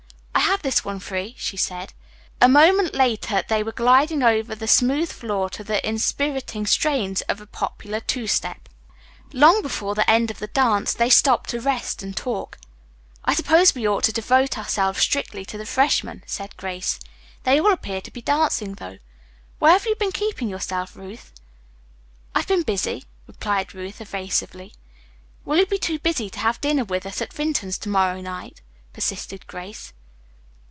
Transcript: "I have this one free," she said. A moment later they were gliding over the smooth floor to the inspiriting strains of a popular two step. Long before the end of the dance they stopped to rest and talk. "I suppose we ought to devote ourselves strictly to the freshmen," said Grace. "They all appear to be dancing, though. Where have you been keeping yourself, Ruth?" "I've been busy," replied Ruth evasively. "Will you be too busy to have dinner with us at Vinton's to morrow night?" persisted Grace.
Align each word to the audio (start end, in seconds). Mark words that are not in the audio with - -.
"I 0.33 0.53
have 0.55 0.63
this 0.63 0.83
one 0.83 0.99
free," 0.99 1.33
she 1.37 1.55
said. 1.55 1.93
A 2.41 2.49
moment 2.49 2.93
later 2.93 3.41
they 3.47 3.63
were 3.63 3.71
gliding 3.71 4.21
over 4.21 4.53
the 4.53 4.67
smooth 4.67 5.09
floor 5.09 5.49
to 5.51 5.63
the 5.63 5.87
inspiriting 5.87 6.65
strains 6.65 7.21
of 7.21 7.39
a 7.39 7.47
popular 7.47 7.99
two 8.01 8.27
step. 8.27 8.67
Long 9.31 9.61
before 9.61 9.95
the 9.95 10.07
end 10.09 10.29
of 10.29 10.39
the 10.39 10.47
dance 10.47 10.93
they 10.93 11.09
stopped 11.09 11.51
to 11.51 11.61
rest 11.61 12.03
and 12.03 12.15
talk. 12.17 12.57
"I 13.23 13.33
suppose 13.33 13.73
we 13.73 13.87
ought 13.87 14.03
to 14.03 14.11
devote 14.11 14.57
ourselves 14.57 14.99
strictly 14.99 15.45
to 15.45 15.57
the 15.57 15.65
freshmen," 15.65 16.21
said 16.27 16.57
Grace. 16.57 16.99
"They 17.43 17.57
all 17.61 17.71
appear 17.71 18.01
to 18.01 18.11
be 18.11 18.21
dancing, 18.21 18.73
though. 18.75 18.97
Where 19.59 19.71
have 19.71 19.85
you 19.85 19.95
been 19.95 20.11
keeping 20.11 20.49
yourself, 20.49 20.95
Ruth?" 20.97 21.31
"I've 22.35 22.47
been 22.47 22.63
busy," 22.63 23.05
replied 23.25 23.73
Ruth 23.73 24.01
evasively. 24.01 24.73
"Will 25.45 25.59
you 25.59 25.65
be 25.65 25.77
too 25.79 25.97
busy 25.97 26.29
to 26.29 26.39
have 26.39 26.59
dinner 26.61 26.83
with 26.83 27.05
us 27.05 27.21
at 27.21 27.31
Vinton's 27.33 27.77
to 27.79 27.89
morrow 27.89 28.19
night?" 28.21 28.61
persisted 28.93 29.47
Grace. 29.47 29.93